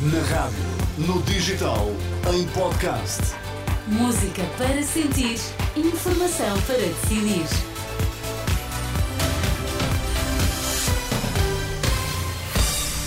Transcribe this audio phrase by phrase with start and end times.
[0.00, 0.56] Na rádio,
[0.96, 1.88] no digital,
[2.32, 3.20] em podcast.
[3.88, 5.40] Música para sentir,
[5.74, 7.44] informação para decidir.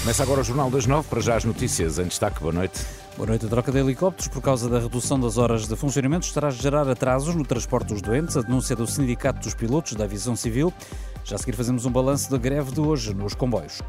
[0.02, 2.42] Começa agora o Jornal das Nove, para já as notícias em destaque.
[2.42, 2.86] Boa noite.
[3.16, 3.46] Boa noite.
[3.46, 6.90] A troca de helicópteros, por causa da redução das horas de funcionamento, estará a gerar
[6.90, 8.36] atrasos no transporte dos doentes.
[8.36, 10.74] A denúncia do Sindicato dos Pilotos da Aviação Civil.
[11.24, 13.82] Já a seguir fazemos um balanço da greve de hoje nos comboios.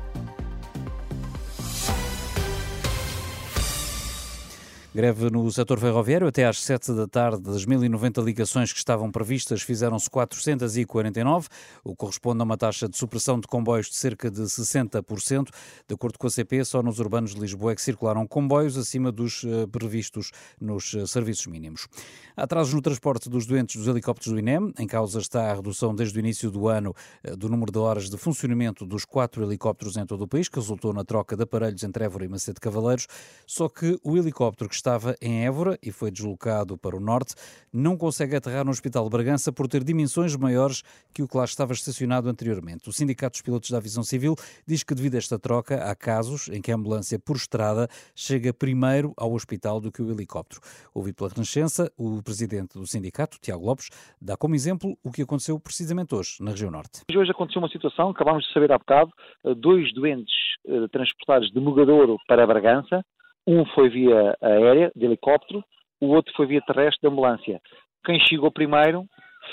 [4.94, 6.26] Greve no setor ferroviário.
[6.26, 11.48] Até às 7 da tarde, das 1.090 ligações que estavam previstas, fizeram-se 449,
[11.82, 15.48] o que corresponde a uma taxa de supressão de comboios de cerca de 60%.
[15.88, 19.10] De acordo com a CP, só nos urbanos de Lisboa é que circularam comboios acima
[19.10, 21.88] dos eh, previstos nos eh, serviços mínimos.
[22.36, 24.74] Há atrasos no transporte dos doentes dos helicópteros do INEM.
[24.78, 28.10] Em causa está a redução desde o início do ano eh, do número de horas
[28.10, 31.82] de funcionamento dos quatro helicópteros em todo o país, que resultou na troca de aparelhos
[31.82, 33.06] entre Évora e Macete Cavaleiros.
[33.46, 37.34] Só que o helicóptero que estava em Évora e foi deslocado para o norte,
[37.72, 40.82] não consegue aterrar no Hospital de Bragança por ter dimensões maiores
[41.14, 42.88] que o que lá estava estacionado anteriormente.
[42.88, 44.34] O Sindicato dos Pilotos da Aviação Civil
[44.66, 48.52] diz que devido a esta troca há casos em que a ambulância por estrada chega
[48.52, 50.60] primeiro ao hospital do que o helicóptero.
[50.92, 53.88] Ouvido pela Renascença, o presidente do sindicato, Tiago Lopes,
[54.20, 57.02] dá como exemplo o que aconteceu precisamente hoje na região norte.
[57.14, 59.12] Hoje aconteceu uma situação, acabámos de saber há bocado,
[59.56, 60.34] dois doentes
[60.66, 63.04] eh, transportados de Mugadouro para Bragança,
[63.46, 65.64] um foi via aérea, de helicóptero,
[66.00, 67.60] o outro foi via terrestre, de ambulância.
[68.04, 69.04] Quem chegou primeiro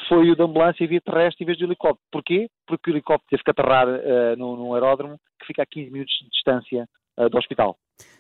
[0.07, 2.05] foi o da ambulância via terrestre em vez do helicóptero.
[2.11, 2.49] Porquê?
[2.67, 6.29] Porque o helicóptero teve que aterrar uh, num aeródromo que fica a 15 minutos de
[6.29, 6.87] distância
[7.17, 7.77] uh, do hospital.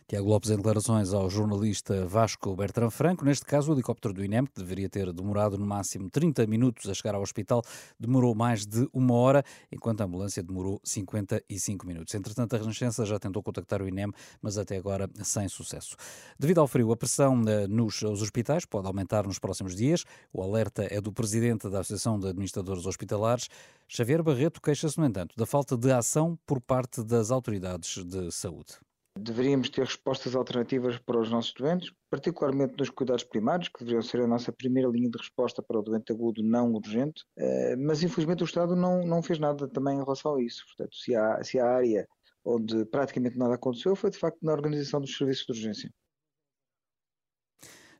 [0.09, 3.23] Tiago Lopes em declarações ao jornalista Vasco Bertrand Franco.
[3.23, 6.95] Neste caso, o helicóptero do INEM, que deveria ter demorado no máximo 30 minutos a
[6.95, 7.61] chegar ao hospital,
[7.99, 12.15] demorou mais de uma hora, enquanto a ambulância demorou 55 minutos.
[12.15, 15.95] Entretanto, a Renascença já tentou contactar o INEM, mas até agora sem sucesso.
[16.39, 20.05] Devido ao frio, a pressão eh, nos hospitais pode aumentar nos próximos dias.
[20.33, 23.47] O alerta é do presidente da Associação de Administradores Hospitalares.
[23.87, 28.88] Xavier Barreto queixa-se, no entanto, da falta de ação por parte das autoridades de saúde.
[29.21, 34.21] Deveríamos ter respostas alternativas para os nossos doentes, particularmente nos cuidados primários, que deveriam ser
[34.21, 38.43] a nossa primeira linha de resposta para o doente agudo não urgente, eh, mas infelizmente
[38.43, 40.63] o Estado não, não fez nada também em relação a isso.
[40.67, 42.07] Portanto, se há, se há área
[42.43, 45.93] onde praticamente nada aconteceu, foi de facto na organização dos serviços de urgência.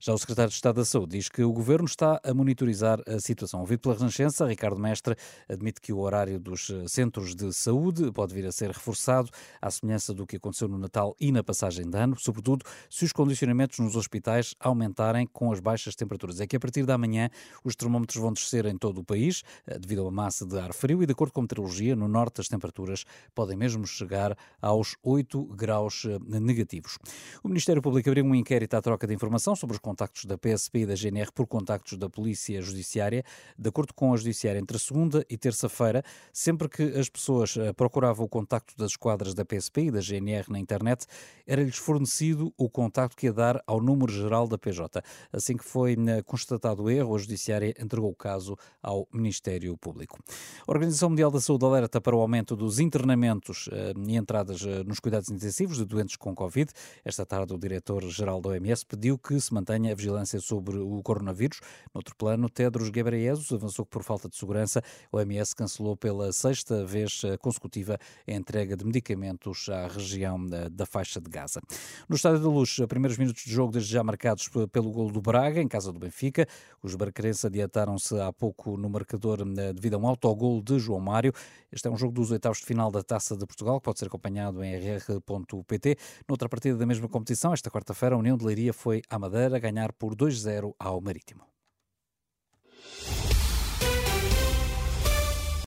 [0.01, 3.19] Já o secretário de Estado da Saúde diz que o governo está a monitorizar a
[3.19, 3.59] situação.
[3.59, 5.13] Ouvido pela Renascença, Ricardo Mestre
[5.45, 9.29] admite que o horário dos eh, centros de saúde pode vir a ser reforçado,
[9.61, 13.11] à semelhança do que aconteceu no Natal e na passagem de ano, sobretudo se os
[13.11, 16.39] condicionamentos nos hospitais aumentarem com as baixas temperaturas.
[16.39, 17.29] É que a partir da manhã
[17.61, 20.71] os termómetros vão descer em todo o país, eh, devido a uma massa de ar
[20.71, 23.03] frio, e de acordo com a meteorologia, no norte as temperaturas
[23.35, 26.97] podem mesmo chegar aos 8 graus eh, negativos.
[27.43, 30.81] O Ministério Público abriu um inquérito à troca de informação sobre os contactos da PSP
[30.81, 33.23] e da GNR por contactos da Polícia Judiciária.
[33.57, 38.23] De acordo com a Judiciária, entre segunda e terça-feira, sempre que as pessoas eh, procuravam
[38.23, 41.07] o contacto das esquadras da PSP e da GNR na internet,
[41.47, 45.01] era-lhes fornecido o contacto que ia dar ao número geral da PJ.
[45.33, 50.19] Assim que foi eh, constatado o erro, a Judiciária entregou o caso ao Ministério Público.
[50.67, 54.99] A Organização Mundial da Saúde alerta para o aumento dos internamentos eh, e entradas nos
[54.99, 56.71] cuidados intensivos de doentes com Covid.
[57.03, 61.01] Esta tarde, o diretor-geral da OMS pediu que se mantenha mantenha a vigilância sobre o
[61.01, 61.61] coronavírus.
[61.93, 66.31] No outro plano, Tedros Ghebreyesus avançou que por falta de segurança o OMS cancelou pela
[66.33, 67.97] sexta vez consecutiva
[68.27, 71.61] a entrega de medicamentos à região da faixa de Gaza.
[72.07, 75.61] No Estádio da Luz, primeiros minutos de jogo desde já marcados pelo golo do Braga,
[75.61, 76.47] em casa do Benfica.
[76.83, 81.33] Os barcarenses adiantaram-se há pouco no marcador eh, devido a um autogol de João Mário.
[81.71, 84.07] Este é um jogo dos oitavos de final da Taça de Portugal, que pode ser
[84.07, 85.97] acompanhado em rr.pt.
[86.27, 89.93] Noutra partida da mesma competição, esta quarta-feira, a União de Leiria foi à Madeira ganhar
[89.93, 91.48] por 2-0 ao Marítimo.